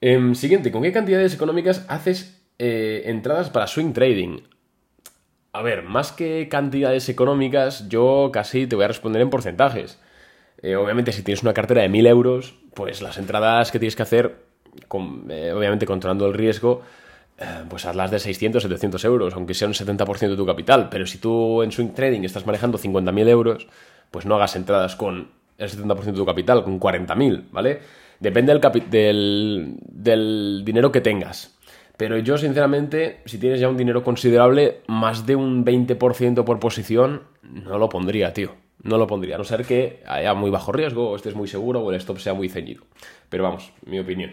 Em, 0.00 0.34
siguiente, 0.34 0.70
¿con 0.70 0.82
qué 0.82 0.92
cantidades 0.92 1.34
económicas 1.34 1.84
haces 1.88 2.42
eh, 2.58 3.02
entradas 3.06 3.50
para 3.50 3.66
swing 3.66 3.92
trading? 3.92 4.38
A 5.52 5.62
ver, 5.62 5.82
más 5.82 6.12
que 6.12 6.48
cantidades 6.48 7.08
económicas, 7.08 7.88
yo 7.88 8.30
casi 8.32 8.68
te 8.68 8.76
voy 8.76 8.84
a 8.84 8.88
responder 8.88 9.20
en 9.20 9.30
porcentajes. 9.30 10.00
Eh, 10.62 10.76
obviamente, 10.76 11.12
si 11.12 11.22
tienes 11.22 11.42
una 11.42 11.54
cartera 11.54 11.82
de 11.82 11.88
1000 11.88 12.06
euros, 12.06 12.54
pues 12.74 13.00
las 13.02 13.18
entradas 13.18 13.70
que 13.70 13.78
tienes 13.78 13.96
que 13.96 14.02
hacer, 14.02 14.36
eh, 15.30 15.52
obviamente 15.54 15.86
controlando 15.86 16.26
el 16.26 16.34
riesgo, 16.34 16.82
eh, 17.38 17.44
pues 17.68 17.86
hazlas 17.86 18.10
de 18.10 18.18
600, 18.18 18.62
700 18.62 19.04
euros, 19.04 19.34
aunque 19.34 19.54
sea 19.54 19.68
un 19.68 19.74
70% 19.74 20.28
de 20.28 20.36
tu 20.36 20.46
capital. 20.46 20.88
Pero 20.90 21.06
si 21.06 21.18
tú 21.18 21.62
en 21.62 21.72
swing 21.72 21.90
trading 21.94 22.22
estás 22.22 22.46
manejando 22.46 22.78
50.000 22.78 23.28
euros, 23.28 23.68
pues 24.10 24.26
no 24.26 24.34
hagas 24.36 24.56
entradas 24.56 24.96
con 24.96 25.28
el 25.56 25.70
70% 25.70 26.04
de 26.04 26.12
tu 26.12 26.26
capital, 26.26 26.62
con 26.62 26.78
40.000, 26.78 27.44
¿vale? 27.52 27.80
Depende 28.18 28.52
del, 28.52 28.90
del, 28.90 29.76
del 29.86 30.62
dinero 30.64 30.92
que 30.92 31.00
tengas. 31.00 31.56
Pero 31.96 32.18
yo, 32.18 32.36
sinceramente, 32.38 33.20
si 33.26 33.38
tienes 33.38 33.60
ya 33.60 33.68
un 33.68 33.76
dinero 33.76 34.02
considerable, 34.02 34.80
más 34.86 35.26
de 35.26 35.36
un 35.36 35.64
20% 35.64 36.44
por 36.44 36.58
posición, 36.58 37.22
no 37.42 37.78
lo 37.78 37.88
pondría, 37.88 38.32
tío 38.32 38.69
no 38.82 38.98
lo 38.98 39.06
pondría, 39.06 39.34
a 39.34 39.38
no 39.38 39.44
ser 39.44 39.64
que 39.64 40.02
haya 40.06 40.34
muy 40.34 40.50
bajo 40.50 40.72
riesgo 40.72 41.10
o 41.10 41.16
estés 41.16 41.34
muy 41.34 41.48
seguro 41.48 41.80
o 41.80 41.90
el 41.90 41.96
stop 41.96 42.18
sea 42.18 42.34
muy 42.34 42.48
ceñido. 42.48 42.84
Pero 43.28 43.44
vamos, 43.44 43.72
mi 43.84 43.98
opinión. 43.98 44.32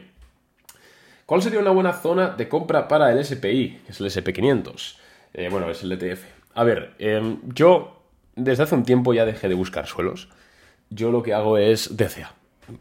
¿Cuál 1.26 1.42
sería 1.42 1.60
una 1.60 1.72
buena 1.72 1.94
zona 1.94 2.30
de 2.30 2.48
compra 2.48 2.88
para 2.88 3.12
el 3.12 3.24
SPI, 3.24 3.82
que 3.86 3.92
es 3.92 4.00
el 4.00 4.08
SP500? 4.08 4.96
Eh, 5.34 5.50
bueno, 5.52 5.70
es 5.70 5.84
el 5.84 5.92
ETF. 5.92 6.24
A 6.54 6.64
ver, 6.64 6.94
em, 7.00 7.40
yo 7.54 8.02
desde 8.36 8.64
hace 8.64 8.76
un 8.76 8.84
tiempo 8.84 9.14
ya 9.14 9.26
dejé 9.26 9.50
de 9.50 9.56
buscar 9.56 9.88
suelos. 9.88 10.30
Yo 10.90 11.12
lo 11.12 11.24
que 11.24 11.34
hago 11.34 11.58
es 11.58 11.98
DCA. 11.98 12.34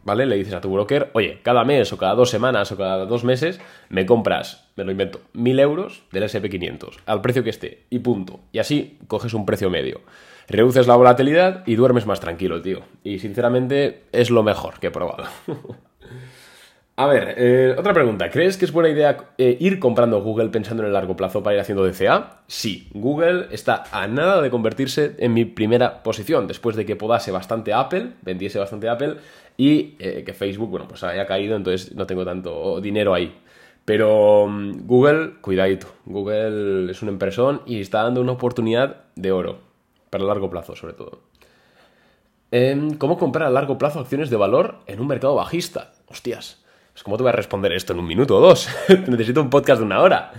¿Vale? 0.03 0.25
Le 0.25 0.35
dices 0.35 0.53
a 0.53 0.59
tu 0.59 0.71
broker, 0.71 1.11
oye, 1.13 1.39
cada 1.43 1.63
mes 1.63 1.93
o 1.93 1.97
cada 1.97 2.13
dos 2.13 2.29
semanas 2.29 2.71
o 2.73 2.77
cada 2.77 3.05
dos 3.05 3.23
meses 3.23 3.61
me 3.87 4.05
compras, 4.05 4.67
me 4.75 4.83
lo 4.83 4.91
invento, 4.91 5.21
mil 5.31 5.57
euros 5.61 6.03
del 6.11 6.23
SP500 6.23 6.97
al 7.05 7.21
precio 7.21 7.41
que 7.41 7.51
esté 7.51 7.83
y 7.89 7.99
punto. 7.99 8.41
Y 8.51 8.59
así 8.59 8.97
coges 9.07 9.33
un 9.33 9.45
precio 9.45 9.69
medio 9.69 10.01
reduces 10.47 10.87
la 10.87 10.95
volatilidad 10.95 11.63
y 11.65 11.75
duermes 11.75 12.05
más 12.05 12.19
tranquilo, 12.19 12.61
tío. 12.61 12.81
Y 13.03 13.19
sinceramente 13.19 14.03
es 14.11 14.29
lo 14.29 14.43
mejor 14.43 14.79
que 14.79 14.87
he 14.87 14.91
probado. 14.91 15.25
A 16.99 17.05
ver, 17.05 17.35
eh, 17.37 17.75
otra 17.77 17.93
pregunta. 17.93 18.31
¿Crees 18.31 18.57
que 18.57 18.65
es 18.65 18.71
buena 18.71 18.89
idea 18.89 19.17
eh, 19.37 19.55
ir 19.59 19.77
comprando 19.77 20.19
Google 20.23 20.49
pensando 20.49 20.81
en 20.81 20.87
el 20.87 20.93
largo 20.93 21.15
plazo 21.15 21.43
para 21.43 21.53
ir 21.53 21.61
haciendo 21.61 21.85
DCA? 21.85 22.41
Sí, 22.47 22.89
Google 22.91 23.49
está 23.51 23.83
a 23.91 24.07
nada 24.07 24.41
de 24.41 24.49
convertirse 24.49 25.13
en 25.19 25.31
mi 25.31 25.45
primera 25.45 26.01
posición, 26.01 26.47
después 26.47 26.75
de 26.75 26.87
que 26.87 26.95
podase 26.95 27.29
bastante 27.29 27.71
Apple, 27.71 28.13
vendiese 28.23 28.57
bastante 28.57 28.89
Apple, 28.89 29.17
y 29.57 29.95
eh, 29.99 30.23
que 30.25 30.33
Facebook, 30.33 30.71
bueno, 30.71 30.87
pues 30.87 31.03
haya 31.03 31.27
caído, 31.27 31.55
entonces 31.55 31.93
no 31.93 32.07
tengo 32.07 32.25
tanto 32.25 32.81
dinero 32.81 33.13
ahí. 33.13 33.31
Pero 33.85 34.47
mm, 34.47 34.87
Google, 34.87 35.33
cuidadito, 35.39 35.87
Google 36.05 36.89
es 36.89 37.03
una 37.03 37.11
empresón 37.11 37.61
y 37.67 37.79
está 37.79 38.01
dando 38.01 38.21
una 38.21 38.31
oportunidad 38.31 39.03
de 39.15 39.31
oro, 39.31 39.66
para 40.09 40.23
largo 40.23 40.49
plazo 40.49 40.75
sobre 40.75 40.93
todo. 40.93 41.21
Em, 42.51 42.97
¿Cómo 42.97 43.17
comprar 43.17 43.47
a 43.47 43.51
largo 43.51 43.77
plazo 43.77 43.99
acciones 43.99 44.29
de 44.29 44.37
valor 44.37 44.79
en 44.87 44.99
un 44.99 45.07
mercado 45.07 45.35
bajista? 45.35 45.93
Hostias. 46.07 46.63
Pues 46.93 47.03
¿Cómo 47.03 47.17
te 47.17 47.23
voy 47.23 47.29
a 47.29 47.35
responder 47.35 47.73
esto 47.73 47.93
en 47.93 47.99
un 47.99 48.07
minuto 48.07 48.37
o 48.37 48.41
dos? 48.41 48.69
Necesito 49.07 49.41
un 49.41 49.49
podcast 49.49 49.79
de 49.79 49.85
una 49.85 50.01
hora. 50.01 50.31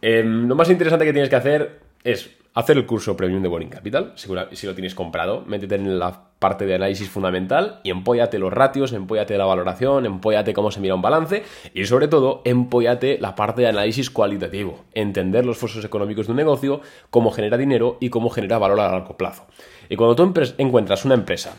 Em, 0.00 0.48
lo 0.48 0.54
más 0.54 0.70
interesante 0.70 1.04
que 1.04 1.12
tienes 1.12 1.28
que 1.28 1.36
hacer 1.36 1.80
es 2.02 2.30
hacer 2.54 2.76
el 2.76 2.86
curso 2.86 3.16
Premium 3.16 3.42
de 3.42 3.48
Boring 3.48 3.68
Capital, 3.68 4.12
si 4.14 4.66
lo 4.66 4.74
tienes 4.74 4.94
comprado, 4.94 5.42
métete 5.44 5.74
en 5.74 5.98
la 5.98 6.22
parte 6.38 6.66
de 6.66 6.76
análisis 6.76 7.08
fundamental 7.08 7.80
y 7.82 7.90
empóyate 7.90 8.38
los 8.38 8.52
ratios, 8.52 8.92
empóyate 8.92 9.36
la 9.36 9.44
valoración, 9.44 10.06
empóyate 10.06 10.54
cómo 10.54 10.70
se 10.70 10.78
mira 10.78 10.94
un 10.94 11.02
balance 11.02 11.42
y 11.74 11.84
sobre 11.86 12.06
todo 12.06 12.42
empóyate 12.44 13.18
la 13.18 13.34
parte 13.34 13.62
de 13.62 13.68
análisis 13.68 14.08
cualitativo, 14.08 14.84
entender 14.92 15.44
los 15.44 15.56
esfuerzos 15.56 15.84
económicos 15.84 16.26
de 16.26 16.32
un 16.32 16.36
negocio, 16.36 16.80
cómo 17.10 17.32
genera 17.32 17.56
dinero 17.56 17.98
y 18.00 18.10
cómo 18.10 18.30
genera 18.30 18.58
valor 18.58 18.78
a 18.78 18.90
largo 18.90 19.16
plazo. 19.16 19.46
Y 19.88 19.96
cuando 19.96 20.14
tú 20.14 20.32
encuentras 20.58 21.04
una 21.04 21.14
empresa 21.14 21.56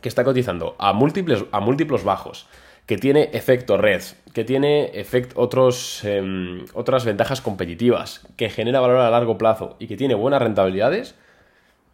que 0.00 0.08
está 0.08 0.24
cotizando 0.24 0.76
a 0.78 0.94
múltiples, 0.94 1.44
a 1.52 1.60
múltiplos 1.60 2.04
bajos, 2.04 2.46
que 2.86 2.98
tiene 2.98 3.30
efecto 3.32 3.76
red, 3.76 4.02
que 4.32 4.44
tiene 4.44 4.92
otros, 5.34 6.04
em, 6.04 6.64
otras 6.74 7.04
ventajas 7.04 7.40
competitivas, 7.40 8.26
que 8.36 8.50
genera 8.50 8.80
valor 8.80 8.98
a 8.98 9.10
largo 9.10 9.38
plazo 9.38 9.76
y 9.78 9.86
que 9.86 9.96
tiene 9.96 10.14
buenas 10.14 10.42
rentabilidades, 10.42 11.14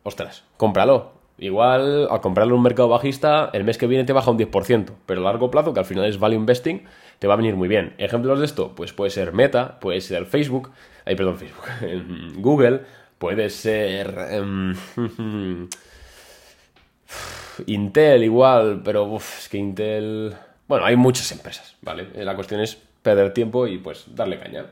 ostras, 0.03 0.45
cómpralo. 0.57 1.19
Igual 1.41 2.09
al 2.11 2.21
comprarlo 2.21 2.55
en 2.55 2.59
un 2.59 2.65
mercado 2.65 2.89
bajista, 2.89 3.51
el 3.53 3.63
mes 3.63 3.79
que 3.79 3.87
viene 3.87 4.03
te 4.05 4.13
baja 4.13 4.31
un 4.31 4.39
10%, 4.39 4.93
pero 5.07 5.21
a 5.21 5.25
largo 5.25 5.53
plazo, 5.53 5.73
que 5.73 5.79
al 5.79 5.87
final 5.87 6.05
es 6.07 6.19
value 6.19 6.35
investing, 6.35 6.83
te 7.21 7.29
va 7.29 7.35
a 7.35 7.37
venir 7.37 7.55
muy 7.55 7.69
bien. 7.69 7.95
Ejemplos 7.99 8.41
de 8.41 8.45
esto, 8.45 8.75
pues 8.75 8.93
puede 8.93 9.11
ser 9.13 9.33
Meta, 9.33 9.79
puede 9.79 10.01
ser 10.01 10.27
Facebook, 10.27 10.73
ahí 11.05 11.15
perdón, 11.15 11.39
Facebook, 11.39 11.67
Google, 12.39 12.81
puede 13.19 13.51
ser 13.51 14.17
em, 14.31 14.75
Intel 17.67 18.25
igual, 18.25 18.83
pero 18.85 19.17
es 19.17 19.49
que 19.49 19.59
Intel 19.59 20.35
bueno, 20.69 20.85
hay 20.85 20.97
muchas 20.97 21.33
empresas, 21.33 21.77
¿vale? 21.81 22.07
La 22.15 22.35
cuestión 22.35 22.61
es 22.61 22.79
perder 23.03 23.33
tiempo 23.33 23.67
y 23.67 23.79
pues 23.79 24.05
darle 24.15 24.39
caña. 24.39 24.67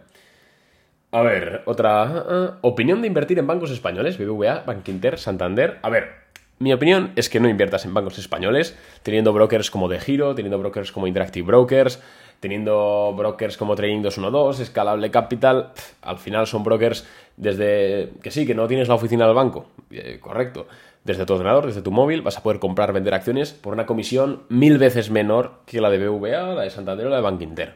A 1.10 1.22
ver, 1.22 1.62
otra 1.64 2.58
uh, 2.62 2.68
opinión 2.68 3.00
de 3.00 3.08
invertir 3.08 3.38
en 3.38 3.46
bancos 3.46 3.70
españoles, 3.70 4.18
BBVA, 4.18 4.64
Bankinter, 4.66 5.18
Santander. 5.18 5.78
A 5.80 5.88
ver, 5.88 6.10
mi 6.58 6.72
opinión 6.72 7.12
es 7.16 7.30
que 7.30 7.40
no 7.40 7.48
inviertas 7.48 7.86
en 7.86 7.94
bancos 7.94 8.18
españoles, 8.18 8.76
teniendo 9.02 9.32
brokers 9.32 9.70
como 9.70 9.88
De 9.88 9.98
Giro, 9.98 10.34
teniendo 10.34 10.58
brokers 10.58 10.92
como 10.92 11.06
Interactive 11.06 11.46
Brokers, 11.46 12.02
teniendo 12.40 13.14
brokers 13.16 13.56
como 13.56 13.74
Trading 13.74 14.02
212, 14.02 14.64
Escalable 14.64 15.10
Capital. 15.10 15.72
al 16.02 16.18
final 16.18 16.46
son 16.46 16.62
brokers 16.62 17.06
desde 17.38 18.10
que 18.22 18.30
sí, 18.30 18.46
que 18.46 18.54
no 18.54 18.66
tienes 18.68 18.88
la 18.88 18.96
oficina 18.96 19.24
del 19.26 19.34
banco, 19.34 19.70
eh, 19.90 20.18
correcto 20.20 20.66
desde 21.06 21.24
tu 21.24 21.34
ordenador, 21.34 21.66
desde 21.66 21.82
tu 21.82 21.92
móvil, 21.92 22.20
vas 22.20 22.36
a 22.36 22.42
poder 22.42 22.58
comprar, 22.58 22.92
vender 22.92 23.14
acciones 23.14 23.52
por 23.52 23.72
una 23.72 23.86
comisión 23.86 24.42
mil 24.48 24.76
veces 24.76 25.08
menor 25.08 25.60
que 25.64 25.80
la 25.80 25.88
de 25.88 25.98
BBVA, 25.98 26.54
la 26.54 26.62
de 26.62 26.70
Santander 26.70 27.06
o 27.06 27.10
la 27.10 27.16
de 27.16 27.22
Bank 27.22 27.40
Inter. 27.40 27.74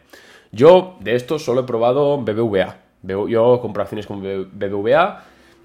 Yo 0.50 0.96
de 0.99 1.14
esto 1.14 1.38
solo 1.38 1.60
he 1.60 1.64
probado 1.64 2.18
BBVA. 2.18 2.78
Yo 3.02 3.60
compro 3.62 3.82
acciones 3.82 4.06
con 4.06 4.20
BBVA. 4.20 5.22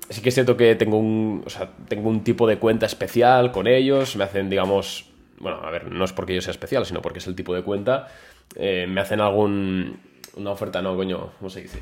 Sí 0.09 0.21
que 0.21 0.29
es 0.29 0.35
cierto 0.35 0.55
que 0.55 0.75
tengo 0.75 0.97
un, 0.97 1.41
o 1.43 1.49
sea, 1.49 1.71
tengo 1.87 2.07
un 2.07 2.23
tipo 2.23 2.47
de 2.47 2.59
cuenta 2.59 2.85
especial 2.85 3.51
con 3.51 3.65
ellos. 3.65 4.15
Me 4.15 4.25
hacen, 4.25 4.47
digamos, 4.47 5.09
bueno, 5.39 5.57
a 5.63 5.71
ver, 5.71 5.91
no 5.91 6.05
es 6.05 6.13
porque 6.13 6.35
yo 6.35 6.41
sea 6.41 6.51
especial, 6.51 6.85
sino 6.85 7.01
porque 7.01 7.17
es 7.17 7.25
el 7.25 7.35
tipo 7.35 7.55
de 7.55 7.63
cuenta. 7.63 8.07
Eh, 8.55 8.85
me 8.87 9.01
hacen 9.01 9.21
algún, 9.21 9.99
una 10.37 10.51
oferta, 10.51 10.83
no, 10.83 10.95
coño, 10.95 11.31
¿cómo 11.39 11.49
se 11.49 11.63
dice? 11.63 11.81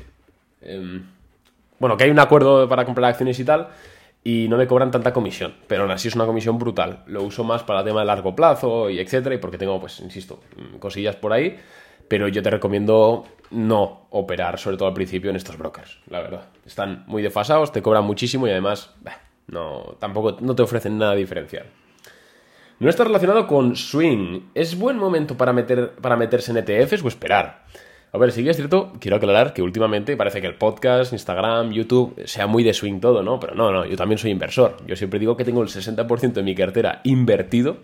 Em, 0.62 1.04
bueno, 1.78 1.98
que 1.98 2.04
hay 2.04 2.10
un 2.10 2.18
acuerdo 2.18 2.66
para 2.70 2.86
comprar 2.86 3.10
acciones 3.10 3.38
y 3.38 3.44
tal 3.44 3.68
y 4.26 4.48
no 4.48 4.56
me 4.56 4.66
cobran 4.66 4.90
tanta 4.90 5.12
comisión, 5.12 5.54
pero 5.66 5.82
aún 5.82 5.90
así 5.90 6.08
es 6.08 6.16
una 6.16 6.24
comisión 6.24 6.58
brutal. 6.58 7.04
Lo 7.06 7.22
uso 7.22 7.44
más 7.44 7.62
para 7.62 7.80
el 7.80 7.84
tema 7.84 8.00
de 8.00 8.06
largo 8.06 8.34
plazo 8.34 8.88
y 8.88 8.98
etcétera, 8.98 9.34
y 9.34 9.38
porque 9.38 9.58
tengo, 9.58 9.78
pues, 9.78 10.00
insisto, 10.00 10.40
cosillas 10.80 11.14
por 11.14 11.34
ahí, 11.34 11.58
pero 12.08 12.26
yo 12.28 12.42
te 12.42 12.48
recomiendo 12.48 13.24
no 13.50 14.06
operar, 14.10 14.58
sobre 14.58 14.78
todo 14.78 14.88
al 14.88 14.94
principio, 14.94 15.28
en 15.28 15.36
estos 15.36 15.58
brokers, 15.58 15.98
la 16.08 16.20
verdad. 16.20 16.48
Están 16.64 17.04
muy 17.06 17.22
desfasados, 17.22 17.70
te 17.70 17.82
cobran 17.82 18.04
muchísimo 18.04 18.46
y 18.46 18.50
además, 18.50 18.94
no, 19.46 19.96
tampoco 20.00 20.38
no 20.40 20.54
te 20.54 20.62
ofrecen 20.62 20.96
nada 20.96 21.14
diferencial. 21.14 21.66
No 22.80 22.88
está 22.88 23.04
relacionado 23.04 23.46
con 23.46 23.76
swing. 23.76 24.48
¿Es 24.54 24.76
buen 24.76 24.98
momento 24.98 25.36
para, 25.36 25.52
meter, 25.52 25.92
para 25.92 26.16
meterse 26.16 26.50
en 26.50 26.56
ETFs 26.58 27.04
o 27.04 27.08
esperar? 27.08 27.64
A 28.14 28.18
ver, 28.18 28.30
sí 28.30 28.44
que 28.44 28.50
es 28.50 28.56
cierto, 28.56 28.92
quiero 29.00 29.16
aclarar 29.16 29.52
que 29.52 29.60
últimamente 29.60 30.16
parece 30.16 30.40
que 30.40 30.46
el 30.46 30.54
podcast, 30.54 31.12
Instagram, 31.12 31.72
YouTube, 31.72 32.14
sea 32.26 32.46
muy 32.46 32.62
de 32.62 32.72
swing 32.72 33.00
todo, 33.00 33.24
¿no? 33.24 33.40
Pero 33.40 33.56
no, 33.56 33.72
no, 33.72 33.84
yo 33.86 33.96
también 33.96 34.18
soy 34.18 34.30
inversor. 34.30 34.76
Yo 34.86 34.94
siempre 34.94 35.18
digo 35.18 35.36
que 35.36 35.44
tengo 35.44 35.60
el 35.64 35.68
60% 35.68 36.32
de 36.32 36.42
mi 36.44 36.54
cartera 36.54 37.00
invertido, 37.02 37.78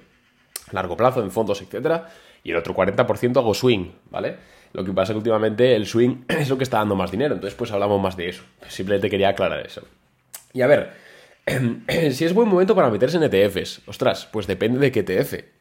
a 0.68 0.72
largo 0.72 0.96
plazo, 0.96 1.20
en 1.20 1.32
fondos, 1.32 1.60
etcétera, 1.62 2.10
y 2.44 2.52
el 2.52 2.56
otro 2.58 2.76
40% 2.76 3.38
hago 3.38 3.54
swing, 3.54 3.90
¿vale? 4.08 4.36
Lo 4.72 4.84
que 4.84 4.92
pasa 4.92 5.10
es 5.10 5.14
que 5.14 5.18
últimamente 5.18 5.74
el 5.74 5.84
swing 5.84 6.18
es 6.28 6.48
lo 6.48 6.56
que 6.56 6.62
está 6.62 6.78
dando 6.78 6.94
más 6.94 7.10
dinero, 7.10 7.34
entonces 7.34 7.56
pues 7.58 7.72
hablamos 7.72 8.00
más 8.00 8.16
de 8.16 8.28
eso. 8.28 8.44
Simplemente 8.68 9.10
quería 9.10 9.30
aclarar 9.30 9.66
eso. 9.66 9.82
Y 10.52 10.62
a 10.62 10.68
ver, 10.68 10.92
si 12.12 12.24
es 12.24 12.34
buen 12.34 12.48
momento 12.48 12.76
para 12.76 12.88
meterse 12.88 13.16
en 13.16 13.24
ETFs, 13.24 13.80
ostras, 13.84 14.28
pues 14.30 14.46
depende 14.46 14.78
de 14.78 14.92
qué 14.92 15.00
ETF. 15.00 15.59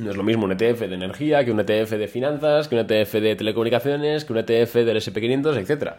No 0.00 0.10
es 0.10 0.16
lo 0.16 0.22
mismo 0.22 0.44
un 0.44 0.52
ETF 0.52 0.80
de 0.80 0.94
energía 0.94 1.44
que 1.44 1.52
un 1.52 1.60
ETF 1.60 1.90
de 1.92 2.08
finanzas, 2.08 2.68
que 2.68 2.74
un 2.74 2.80
ETF 2.80 3.12
de 3.14 3.36
telecomunicaciones, 3.36 4.24
que 4.24 4.32
un 4.32 4.38
ETF 4.38 4.74
del 4.76 4.96
SP500, 4.96 5.56
etc. 5.58 5.92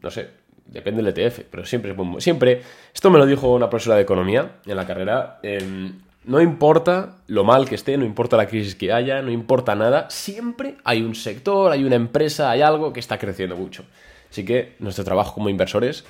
No 0.00 0.10
sé, 0.10 0.30
depende 0.66 1.02
del 1.02 1.12
ETF, 1.12 1.40
pero 1.50 1.64
siempre 1.64 1.92
es. 1.92 2.24
Siempre, 2.24 2.62
esto 2.94 3.10
me 3.10 3.18
lo 3.18 3.26
dijo 3.26 3.52
una 3.52 3.68
profesora 3.68 3.96
de 3.96 4.02
economía 4.02 4.58
en 4.64 4.76
la 4.76 4.86
carrera, 4.86 5.40
em, 5.42 5.98
no 6.24 6.40
importa 6.40 7.16
lo 7.26 7.44
mal 7.44 7.68
que 7.68 7.74
esté, 7.74 7.96
no 7.96 8.04
importa 8.04 8.36
la 8.36 8.46
crisis 8.46 8.74
que 8.74 8.92
haya, 8.92 9.22
no 9.22 9.30
importa 9.30 9.74
nada, 9.74 10.08
siempre 10.10 10.76
hay 10.84 11.02
un 11.02 11.14
sector, 11.14 11.72
hay 11.72 11.84
una 11.84 11.96
empresa, 11.96 12.50
hay 12.50 12.62
algo 12.62 12.92
que 12.92 13.00
está 13.00 13.18
creciendo 13.18 13.56
mucho. 13.56 13.84
Así 14.30 14.44
que 14.44 14.74
nuestro 14.78 15.04
trabajo 15.04 15.34
como 15.34 15.48
inversores 15.48 16.04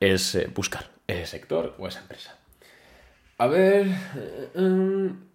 es 0.00 0.34
eh, 0.34 0.50
buscar 0.54 0.86
ese 1.06 1.26
sector 1.26 1.74
o 1.78 1.88
esa 1.88 2.00
empresa. 2.00 2.36
A 3.38 3.46
ver... 3.46 3.86
Eh, 4.16 4.48
em, 4.54 5.33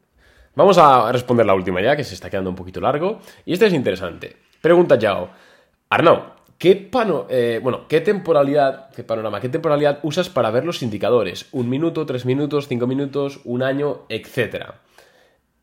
Vamos 0.60 0.78
a 0.78 1.10
responder 1.14 1.46
la 1.46 1.54
última 1.54 1.80
ya, 1.80 1.96
que 1.96 2.04
se 2.04 2.14
está 2.14 2.30
quedando 2.30 2.50
un 2.50 2.56
poquito 2.58 2.82
largo. 2.82 3.22
Y 3.46 3.54
este 3.54 3.68
es 3.68 3.74
interesante. 3.74 4.36
Pregunta 4.60 4.98
Yao. 4.98 5.30
Arnaud, 5.90 6.20
¿qué, 6.58 6.92
eh, 7.30 7.62
bueno, 7.64 7.88
¿qué 7.88 8.02
temporalidad, 8.02 8.90
qué 8.94 9.06
panorama, 9.06 9.40
qué 9.40 9.48
temporalidad 9.48 10.00
usas 10.04 10.28
para 10.28 10.52
ver 10.52 10.66
los 10.66 10.84
indicadores? 10.84 11.48
¿Un 11.54 11.70
minuto, 11.70 12.06
tres 12.06 12.26
minutos, 12.26 12.68
cinco 12.68 12.88
minutos, 12.88 13.40
un 13.46 13.64
año, 13.64 14.02
etcétera? 14.10 14.82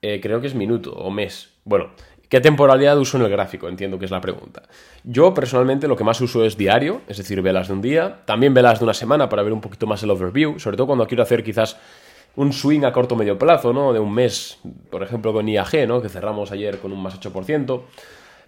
Eh, 0.01 0.19
creo 0.23 0.41
que 0.41 0.47
es 0.47 0.55
minuto 0.55 0.93
o 0.93 1.11
mes. 1.11 1.51
Bueno, 1.65 1.91
¿qué 2.31 2.41
temporalidad 2.41 2.99
uso 2.99 3.19
en 3.19 3.25
el 3.25 3.31
gráfico? 3.31 3.69
Entiendo 3.69 3.99
que 3.99 4.07
es 4.07 4.11
la 4.11 4.23
pregunta. 4.23 4.63
Yo 5.05 5.35
personalmente 5.35 5.89
lo 5.89 5.97
que 5.97 6.05
más 6.05 6.23
uso 6.23 6.43
es 6.43 6.57
diario, 6.57 7.03
es 7.07 7.19
decir, 7.19 7.43
velas 7.43 7.69
de 7.69 7.75
un 7.75 7.83
día. 7.83 8.23
También 8.25 8.55
velas 8.55 8.79
de 8.79 8.87
una 8.87 8.95
semana 8.95 9.29
para 9.29 9.43
ver 9.43 9.53
un 9.53 9.61
poquito 9.61 9.87
más 9.87 10.03
el 10.03 10.11
overview, 10.11 10.59
sobre 10.59 10.79
todo 10.79 10.87
cuando 10.87 11.07
quiero 11.07 11.23
hacer 11.23 11.45
quizás 11.45 11.77
un 12.37 12.53
swing 12.53 12.85
a 12.85 12.93
corto 12.93 13.17
medio 13.17 13.39
plazo, 13.39 13.73
¿no? 13.73 13.93
De 13.93 13.99
un 13.99 14.13
mes, 14.13 14.59
por 14.91 15.03
ejemplo, 15.03 15.33
con 15.33 15.49
IAG, 15.49 15.89
¿no? 15.89 16.01
Que 16.01 16.09
cerramos 16.09 16.53
ayer 16.53 16.79
con 16.79 16.93
un 16.93 17.03
más 17.03 17.19
8%. 17.19 17.83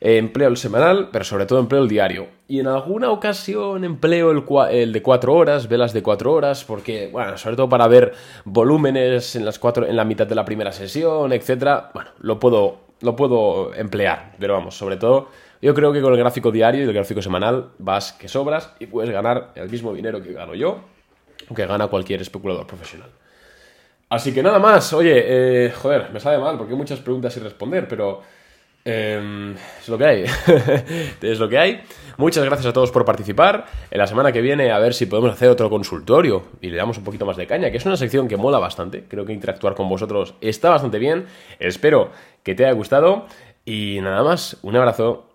Eh, 0.00 0.18
empleo 0.18 0.48
el 0.48 0.56
semanal, 0.56 1.08
pero 1.10 1.24
sobre 1.24 1.46
todo 1.46 1.58
empleo 1.58 1.82
el 1.82 1.88
diario. 1.88 2.28
Y 2.46 2.60
en 2.60 2.68
alguna 2.68 3.10
ocasión 3.10 3.84
empleo 3.84 4.30
el, 4.30 4.92
de 4.92 5.02
4 5.02 5.34
horas, 5.34 5.68
velas 5.68 5.92
de 5.92 6.02
4 6.02 6.32
horas, 6.32 6.64
porque, 6.64 7.08
bueno, 7.10 7.36
sobre 7.36 7.56
todo 7.56 7.68
para 7.68 7.88
ver 7.88 8.14
volúmenes 8.44 9.34
en, 9.34 9.44
las 9.44 9.58
cuatro, 9.58 9.86
en 9.86 9.96
la 9.96 10.04
mitad 10.04 10.26
de 10.26 10.34
la 10.34 10.44
primera 10.44 10.70
sesión, 10.70 11.32
etcétera. 11.32 11.90
Bueno, 11.92 12.10
lo 12.20 12.38
puedo, 12.38 12.78
lo 13.00 13.16
puedo 13.16 13.74
emplear, 13.74 14.34
pero 14.38 14.54
vamos, 14.54 14.76
sobre 14.76 14.96
todo, 14.98 15.28
yo 15.60 15.74
creo 15.74 15.92
que 15.92 16.00
con 16.00 16.12
el 16.12 16.18
gráfico 16.18 16.52
diario 16.52 16.82
y 16.82 16.84
el 16.84 16.92
gráfico 16.92 17.20
semanal 17.20 17.70
vas 17.78 18.12
que 18.12 18.28
sobras 18.28 18.74
y 18.78 18.86
puedes 18.86 19.10
ganar 19.10 19.50
el 19.56 19.68
mismo 19.68 19.92
dinero 19.92 20.22
que 20.22 20.32
gano 20.32 20.54
yo, 20.54 20.78
o 21.48 21.54
que 21.54 21.66
gana 21.66 21.88
cualquier 21.88 22.22
especulador 22.22 22.66
profesional. 22.66 23.10
Así 24.10 24.32
que 24.32 24.42
nada 24.42 24.58
más, 24.58 24.92
oye, 24.94 25.66
eh, 25.66 25.70
joder, 25.70 26.10
me 26.12 26.20
sabe 26.20 26.38
mal 26.38 26.56
porque 26.56 26.72
hay 26.72 26.78
muchas 26.78 27.00
preguntas 27.00 27.34
sin 27.34 27.44
responder, 27.44 27.86
pero 27.86 28.22
em, 28.84 29.54
es 29.54 29.88
lo 29.88 29.98
que 29.98 30.04
hay. 30.06 30.24
es 31.22 31.38
lo 31.38 31.48
que 31.48 31.58
hay. 31.58 31.82
Muchas 32.16 32.44
gracias 32.44 32.66
a 32.66 32.72
todos 32.72 32.90
por 32.90 33.04
participar. 33.04 33.66
En 33.90 33.98
la 33.98 34.06
semana 34.06 34.32
que 34.32 34.40
viene 34.40 34.72
a 34.72 34.78
ver 34.78 34.94
si 34.94 35.04
podemos 35.04 35.32
hacer 35.32 35.50
otro 35.50 35.68
consultorio 35.68 36.44
y 36.62 36.70
le 36.70 36.78
damos 36.78 36.96
un 36.96 37.04
poquito 37.04 37.26
más 37.26 37.36
de 37.36 37.46
caña, 37.46 37.70
que 37.70 37.76
es 37.76 37.84
una 37.84 37.98
sección 37.98 38.28
que 38.28 38.38
mola 38.38 38.58
bastante. 38.58 39.04
Creo 39.06 39.26
que 39.26 39.34
interactuar 39.34 39.74
con 39.74 39.90
vosotros 39.90 40.34
está 40.40 40.70
bastante 40.70 40.98
bien. 40.98 41.26
Espero 41.58 42.10
que 42.42 42.54
te 42.54 42.64
haya 42.64 42.74
gustado. 42.74 43.26
Y 43.66 44.00
nada 44.00 44.22
más, 44.22 44.56
un 44.62 44.74
abrazo. 44.74 45.27